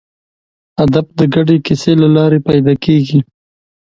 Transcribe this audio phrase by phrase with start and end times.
[0.79, 3.19] هدف د ګډې کیسې له لارې پیدا کېږي.